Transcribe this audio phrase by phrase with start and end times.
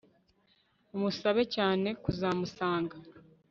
[0.95, 2.95] umusabe cyane kuzamusanga